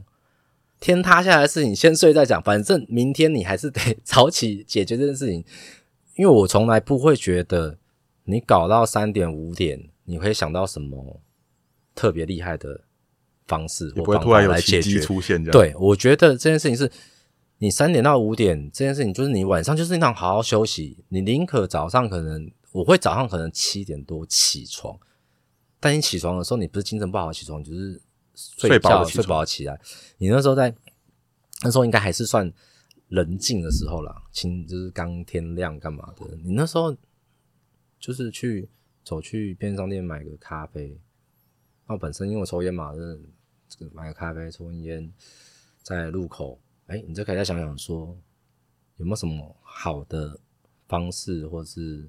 [0.79, 2.42] 天塌下来的事情，先睡再讲。
[2.42, 5.44] 反正明天你还是得早起解决这件事情。
[6.16, 7.79] 因为我从来不会觉得
[8.25, 11.22] 你搞到三点五点，你会想到什么
[11.94, 12.83] 特别厉害的
[13.46, 15.42] 方式或方法来解决出现。
[15.44, 16.90] 对，我觉得这件事情是
[17.59, 20.98] 你三点到五点这件事情，就是你晚上就是那样好好休息。
[21.09, 24.98] 你宁可早上可能我会早上可能七点多起床。
[25.83, 28.01] 但你起床的时候，你不是精神不好起床，你就是
[28.37, 29.81] 睡觉睡饱起来。
[30.16, 30.73] 你那时候在
[31.62, 32.51] 那时候应该还是算
[33.09, 36.37] 冷静的时候啦，清就是刚天亮干嘛的。
[36.45, 36.97] 你那时候
[37.99, 38.68] 就是去
[39.03, 40.97] 走去便利商店买个咖啡。
[41.88, 43.21] 那本身因为我抽烟嘛，就是
[43.68, 45.12] 这个买个咖啡抽根烟，
[45.83, 48.16] 在路口，哎、欸，你就可以再想想说
[48.99, 50.38] 有没有什么好的
[50.87, 52.09] 方式，或者是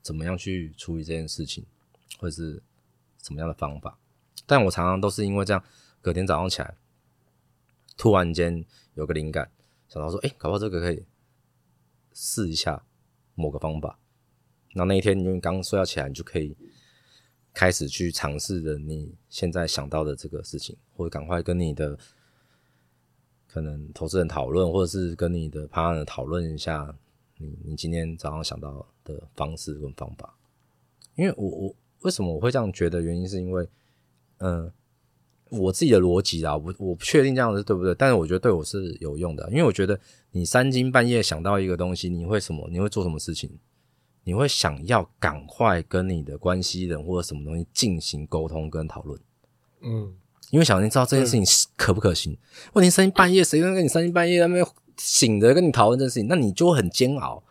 [0.00, 1.62] 怎么样去处理这件事情，
[2.18, 2.62] 或者是。
[3.26, 3.98] 什么样的方法？
[4.46, 5.64] 但我常常都是因为这样，
[6.00, 6.76] 隔天早上起来，
[7.96, 9.50] 突然间有个灵感，
[9.88, 11.04] 想到说，哎、搞不好这个可以
[12.12, 12.84] 试一下
[13.34, 13.98] 某个方法。
[14.74, 16.56] 那那一天，因为刚睡觉起来，你就可以
[17.52, 21.98] 开始去尝试着你现在想到的这个事情，或者赶快跟你的
[23.48, 26.94] 可能投资人讨论，或者是跟你的 partner 讨论一下
[27.38, 30.38] 你你今天早上想到的方式跟方法。
[31.16, 31.76] 因为我我。
[32.02, 33.00] 为什么我会这样觉得？
[33.00, 33.68] 原因是因为，
[34.38, 34.70] 嗯，
[35.50, 39.98] 我自己的逻辑啊，我我不确定这样子对不对，但是我觉得对我是有用的，因为我觉得
[40.32, 42.68] 你三更半夜想到一个东西，你会什么？
[42.70, 43.50] 你会做什么事情？
[44.24, 49.20] 你会想要赶快跟你的关系人或者什么东西进行沟通跟讨论，
[49.82, 50.12] 嗯，
[50.50, 51.44] 因为想要知道这件事情
[51.76, 52.36] 可不可行？
[52.72, 56.26] 问题三更半夜谁能跟你三更半夜在那边醒着跟你讨论这件事情？
[56.28, 57.42] 那你就会很煎熬。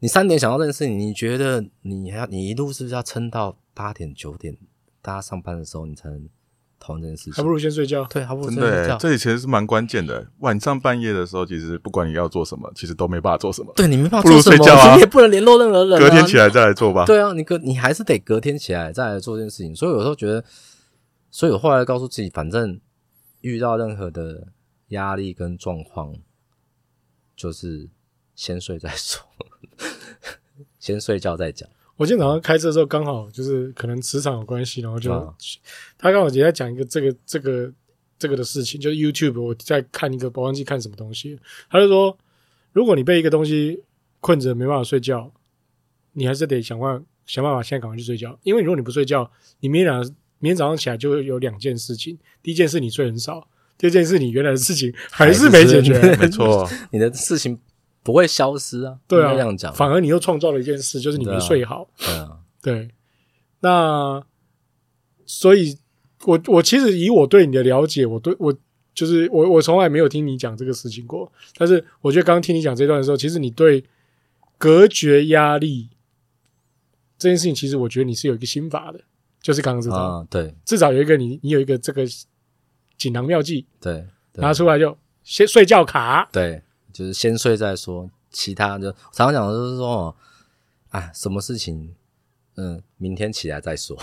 [0.00, 4.56] 你三点想到这件事情，你觉得你还要你一路是不是要撑到八点九点
[5.00, 6.28] 大家上班的时候，你才能
[6.78, 8.04] 讨论这件事情，还不如先睡觉。
[8.04, 8.96] 对，还不如先睡觉。
[8.98, 10.26] 这里其实是蛮关键的。
[10.40, 13.72] 晚上半夜的时候，其实不管你要做什么，其实都没办法做什么。
[13.74, 15.98] 对，你没办法不如做什么，睡觉啊 你也不能联络任何人、啊。
[16.04, 17.04] 隔天起来再来做吧。
[17.06, 19.74] 对啊，你隔你还是得隔天起来再来做这件事情。
[19.74, 20.44] 所以有时候觉得，
[21.30, 22.78] 所以我后来告诉自己，反正
[23.40, 24.48] 遇到任何的
[24.88, 26.14] 压力跟状况，
[27.34, 27.88] 就是
[28.36, 29.26] 先睡再说，
[30.78, 31.68] 先睡觉再讲。
[31.96, 35.34] 我今天早上开车的时候，刚好就是可能磁场有关系，然后就、啊、
[35.96, 37.72] 他刚好也在讲一个这个这个
[38.18, 42.16] 这个的事情，就是 YouTube 我在看一个，我忘记看什么东西，他就说，
[42.72, 43.82] 如果你被一个东西
[44.20, 45.32] 困着没办法睡觉，
[46.12, 50.02] 你还是得想办法想办法现在赶快去睡觉，因为如果你不睡觉，你明天两
[50.38, 57.58] 明天早上起来就会有两件事情，第一件事你睡很少，第二件事你原来的事情还是没解决，没错， 你的事情。
[58.06, 61.88] 不会消失啊，对啊，这样讲，反而你又创造了一件事，就是你没睡好。
[61.98, 62.88] 对啊，对。
[63.58, 64.24] 那
[65.24, 65.76] 所以
[66.24, 68.56] 我，我我其实以我对你的了解，我对我
[68.94, 71.32] 就是我我从来没有听你讲这个事情过。
[71.56, 73.82] 但是我觉得刚刚听你讲这段的时候，其实你对
[74.56, 75.88] 隔绝压力
[77.18, 79.00] 这件事情，其实我觉得你是有一个心法的，
[79.42, 82.04] 就是刚刚这种、啊，对，至少有一个你你有一个这个
[82.96, 86.62] 锦囊妙计，对，对拿出来就先睡觉卡，对。
[86.96, 90.16] 就是先睡再说，其他就常常讲的就是说，
[90.88, 91.94] 啊，什么事情，
[92.54, 93.94] 嗯，明天起来再说。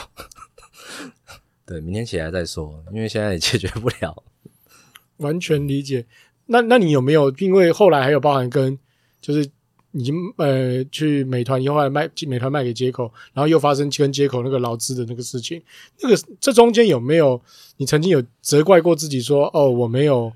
[1.66, 4.24] 对，明天起来再说，因为现在也解决不了。
[5.18, 6.06] 完全理解。
[6.46, 8.78] 那那你有没有因为后来还有包含跟，
[9.20, 9.50] 就是
[9.94, 15.60] 已经呃去美团以后来卖美团卖给接口，然后又发生跟接口那个劳资的那个事情，
[16.02, 17.42] 那个这中间有没有
[17.78, 20.32] 你曾经有责怪过自己说，哦，我没有。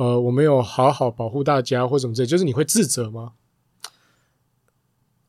[0.00, 3.34] 呃，我没有好好保护大家，或什么之类，就是你会自责吗？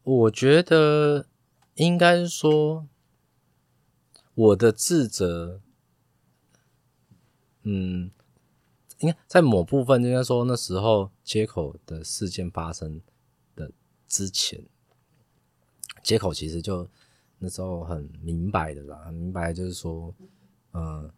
[0.01, 1.27] 我觉得
[1.73, 2.87] 应该说，
[4.33, 5.59] 我的自责，
[7.63, 8.11] 嗯，
[8.99, 13.01] 应该在某部分应该说那时候接口的事件发生
[13.53, 13.69] 的
[14.07, 14.63] 之前，
[16.01, 16.89] 接口其实就
[17.39, 20.15] 那时候很明白的啦，很明白就是说，
[20.71, 21.13] 呃，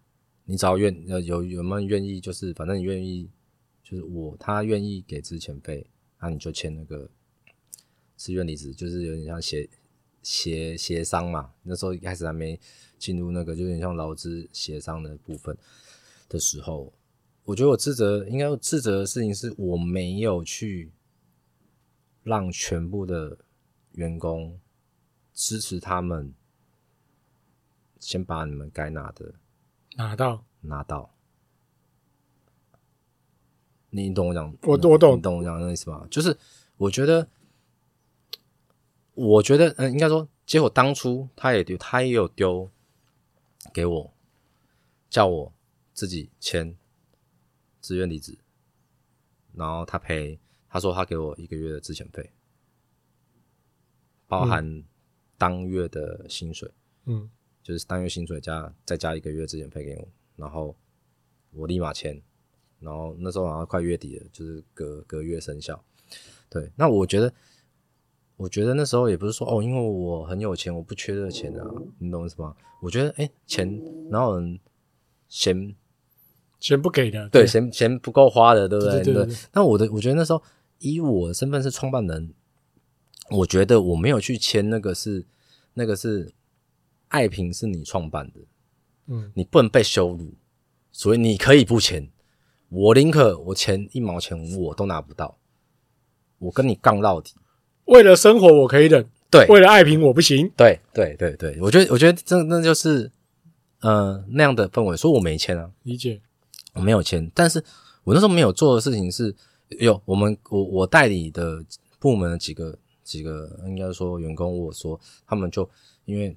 [0.46, 3.30] 你只要愿有有有没有愿意，就是反正你愿意。
[3.94, 5.86] 就是我，他愿意给资遣费，
[6.20, 7.08] 那你就签那个
[8.16, 9.70] 自愿离职，就是有点像协
[10.24, 11.54] 协协商嘛。
[11.62, 12.60] 那时候一开始还没
[12.98, 15.56] 进入那个，就有点像劳资协商的部分
[16.28, 16.92] 的时候，
[17.44, 20.92] 我觉得我自责，应该自责的事情是我没有去
[22.24, 23.38] 让全部的
[23.92, 24.60] 员工
[25.36, 26.34] 支持他们，
[28.00, 29.36] 先把你们该拿的
[29.98, 31.14] 拿到拿到。
[33.96, 36.08] 你懂我讲，我我懂，你懂我讲的意思吗？
[36.10, 36.36] 就是
[36.78, 37.30] 我觉得，
[39.14, 42.72] 我觉得，嗯，应该说，结果当初他也丢，他也有丢
[43.72, 44.14] 给我，
[45.12, 45.54] 叫我
[45.94, 46.76] 自己签
[47.82, 48.36] 自愿离职，
[49.54, 52.32] 然后他赔，他说他给我一个月的资遣费，
[54.28, 54.84] 包含
[55.38, 56.72] 当月的薪水，
[57.06, 57.30] 嗯，
[57.62, 60.76] 就是当月薪水加再加一个月资遣费给我，然后
[61.52, 62.20] 我立马签。
[62.84, 65.84] 然后那时候好像快月底了，就是隔隔月生效。
[66.50, 67.34] 对，那我觉得，
[68.38, 71.66] 我觉得那时候也不是说哦，因为我很有钱，我不缺这个钱啊，
[71.98, 72.56] 你懂我意思吗？
[72.82, 74.60] 我觉得，哎，钱哪有人
[75.28, 75.76] 嫌
[76.60, 77.28] 钱不给的？
[77.30, 79.04] 对，嫌钱不够花的，对不对？
[79.04, 79.28] 对。
[79.54, 80.44] 那我的，我觉得那时候
[80.80, 82.34] 以我的身份是创办人，
[83.32, 85.26] 我觉得我没有去签那个是
[85.74, 86.34] 那个是
[87.08, 88.42] 爱萍是你创办的，
[89.08, 90.36] 嗯，你不能被羞辱，
[90.92, 92.10] 所以你可以不签。
[92.74, 95.38] 我宁可我钱一毛钱我都拿不到，
[96.40, 97.36] 我跟你杠到底。
[97.86, 100.50] 为了生活我可以忍，对；为了爱情我不行。
[100.58, 103.12] 对对对对，我觉得我觉得这那就是
[103.82, 105.70] 呃那样的氛围，所以我没签啊。
[105.84, 106.20] 理解，
[106.74, 107.64] 我没有签，但是
[108.04, 109.36] 我那时候没有做的事情是，
[109.70, 111.64] 有我们我我代理的
[112.00, 115.70] 部门的几个几个应该说员工，我说他们就
[116.06, 116.36] 因为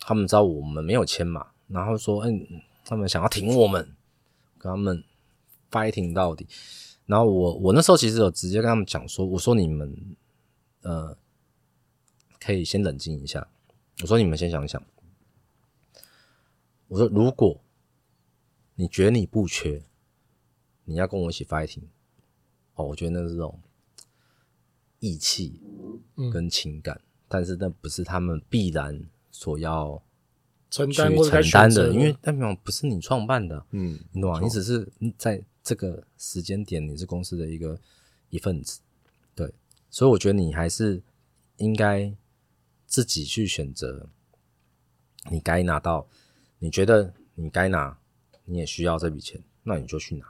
[0.00, 2.46] 他们知道我们没有签嘛，然后说嗯，
[2.84, 3.88] 他们想要挺我们，
[4.58, 5.02] 跟他们。
[5.72, 6.46] Fighting 到底，
[7.06, 10.14] 然后我我那时候其实有直接跟他们讲说，我说你们
[10.82, 11.16] 呃
[12.38, 13.48] 可以先冷静一下，
[14.02, 14.80] 我说你们先想想，
[16.88, 17.58] 我说如果
[18.74, 19.82] 你觉得你不缺，
[20.84, 21.84] 你要跟我一起 fighting，
[22.74, 23.58] 哦，我觉得那是这种
[25.00, 25.60] 义气
[26.30, 30.02] 跟情感，嗯，但是那不是他们必然所要
[30.70, 34.40] 承担承担的，因为代表不是你创办的，嗯，你懂吗？
[34.40, 34.86] 你只是
[35.16, 35.42] 在。
[35.62, 37.78] 这个时间点，你是公司的一个
[38.30, 38.80] 一份子，
[39.34, 39.52] 对，
[39.90, 41.00] 所以我觉得你还是
[41.58, 42.12] 应该
[42.86, 44.08] 自己去选择，
[45.30, 46.06] 你该拿到，
[46.58, 47.96] 你觉得你该拿，
[48.44, 50.26] 你也需要这笔钱，那你就去拿。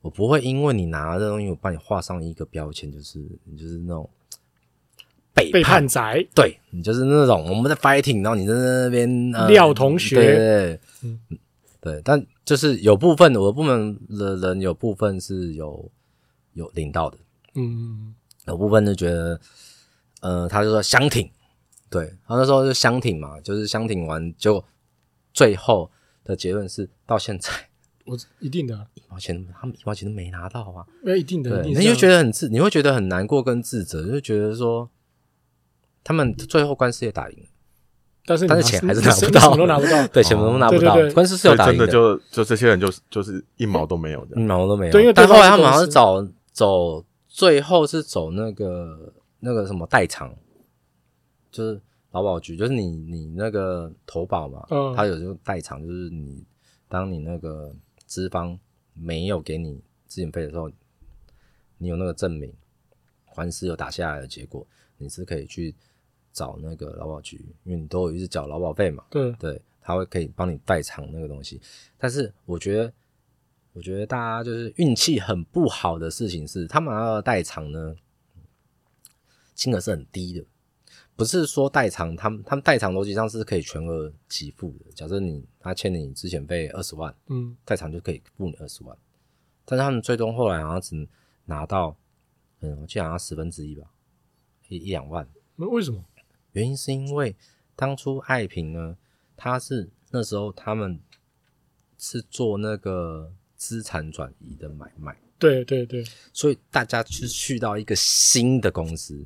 [0.00, 4.08] 我不会因为你拿了这东西，我帮你画上一个标签，就是你就是那种
[5.32, 10.80] 背叛，背叛仔，对你就是那种我们在 fighting，然后你在那边、呃、廖同学，
[11.82, 15.90] 对，但就是有部分我的部门的人，有部分是有
[16.52, 17.18] 有领到的，
[17.56, 18.14] 嗯，
[18.46, 19.40] 有部分就觉得，
[20.20, 21.28] 呃，他就说相挺，
[21.90, 24.64] 对，他那时候就相挺嘛，就是相挺完，就
[25.34, 25.90] 最后
[26.22, 27.50] 的结论是到现在。
[28.04, 30.86] 我一定的，一毛钱，他们一毛钱都没拿到啊！
[31.02, 34.88] 没有一定的，你就觉得很自，你会觉得很难过跟自责，就觉得说
[36.04, 37.48] 他们最后官司也打赢了，
[38.24, 44.92] 但是但是钱还是拿不到， 什么都拿不到，对，钱都拿不到，官司是有打赢的，真的就就这些人就就是一毛都没有的，一毛都没有。
[44.92, 50.34] 对，因为但后来他们好像是找走，最后是走那个那个什么代偿，
[51.50, 51.80] 就是
[52.12, 54.64] 劳保局，就是你你那个投保嘛，
[54.94, 56.44] 他有这种代偿，就是你
[56.88, 57.74] 当你那个。
[58.04, 58.58] 资方
[58.92, 60.70] 没有给你资遣费的时候，
[61.78, 62.52] 你有那个证明，
[63.34, 64.66] 官司有打下来的结果，
[64.98, 65.74] 你是可以去
[66.32, 69.04] 找那个劳保局，因为你都有一直缴劳保费嘛。
[69.10, 71.60] 对对，他会可以帮你代偿那个东西。
[71.98, 72.92] 但是我觉得，
[73.72, 77.94] 我觉得大家就是运气很不好的事情是，他们要的代偿呢，
[79.54, 80.44] 金额是很低的。
[81.14, 84.90] 不是说代偿，他们他们代偿逻辑上是可以全额给付的。
[84.92, 88.96] 假设你他欠你之前费二十万，嗯，代偿就可以付你二十万。
[89.66, 91.06] 但是他们最终后来好像只
[91.44, 91.94] 拿到，
[92.60, 93.92] 嗯，我记得好像十分之一吧，
[94.68, 95.28] 一一两万。
[95.54, 96.02] 那为什么？
[96.52, 97.34] 原因是因为
[97.74, 98.96] 当初爱萍呢，
[99.36, 101.00] 她是那时候他们
[101.98, 109.24] 是做那个资产转移的买卖，对对对，所以大家去去到一个新的公司。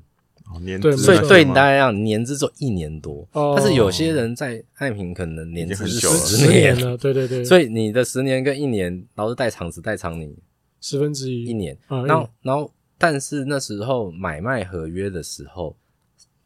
[0.49, 10.39] 哦，年资，所以对你大家讲，年资只有一年多，哦，但是有些人在爱平可能年资是十年了，对对对， 所以你的十年跟一年，然后是代偿只代偿你
[10.81, 15.77] 十分之一一年，然后然后但是那时候买卖合约的时候，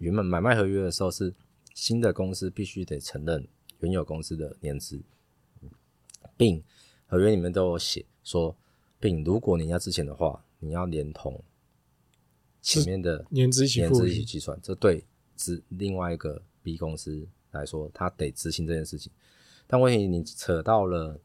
[0.00, 1.32] 原本买卖合约的时候是
[1.74, 3.46] 新的公司必须得承认
[3.80, 5.00] 原有公司的年资，
[6.36, 6.62] 并
[7.06, 8.56] 合约里面都有写说，
[8.98, 11.42] 并如果你要之前的话，你要连同。
[12.62, 15.02] 前面的年资一起，年资一起计算，这对
[15.36, 19.10] 之另外一个 B 公司来说，他得执行这件事情。
[19.66, 21.18] 但问题你扯到了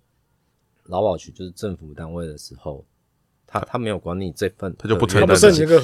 [0.84, 2.86] 劳保局，就是政府单位的时候，
[3.46, 5.28] 他他没有管你这份，他就不承认，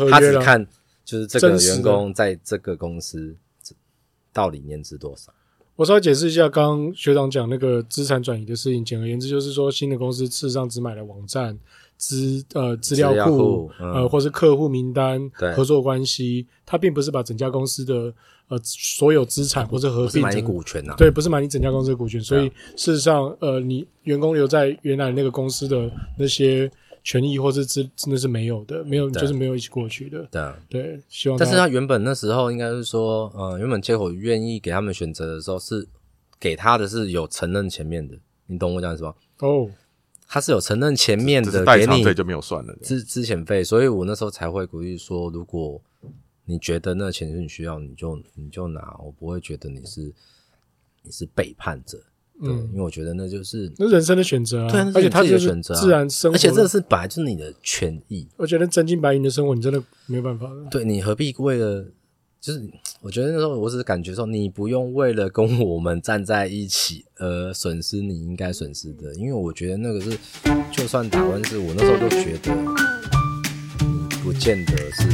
[0.10, 0.66] 他只看
[1.04, 3.36] 就是这个员工在这个公司
[4.32, 5.34] 到底年资多少。
[5.76, 11.58] 我稍微解释一下，刚刚学长讲那个资产转移的事情，简而言之就是说，新的公司事实上只买了网站。
[11.97, 18.12] 资呃资料库、嗯、呃或是客户名单合作关系，它并不是把整家公司的
[18.47, 26.72] 呃所有资产或是合并成买你股权呐、啊，对，不是买你整家公司的股权，所以事实上呃你员工留在原来那个公司的那些
[27.04, 31.38] 权益或是真真的是没有的，没有就是没有一起过去的，对对，希望。
[31.38, 35.88] 但是他原本那时候应该是说，呃，原本接口愿意给他们选择的时候是
[36.39, 39.16] 给他的是有承认前面的，你懂我讲什么？
[39.39, 39.70] 哦。
[40.34, 45.82] 他是有承认前面的给你费就没有算了资资遣费，所以我那时候才会鼓励说，如果
[46.45, 50.14] 你觉得那钱是你需要，你就你就拿，我不会觉得你是
[51.02, 52.02] 你是背叛者，
[52.44, 58.28] 对，嗯、因为我觉得那就是那人生的选择啊，对，而且他是选择自然生活，而且这是本来就是你的权益。
[58.38, 60.70] 我觉得真金白银的生活，你真的没有办法的。
[60.70, 61.86] 对，你何必为了？
[62.39, 62.60] 就是
[63.02, 70.18] 我觉得那时候我只是感觉说，你不用为了跟我们站在一起而损失你应该损失的，因为我觉得那个是，
[70.72, 75.08] 就算打官司，我那时候都觉得你不见得是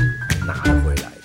[0.46, 1.17] 拿得回来。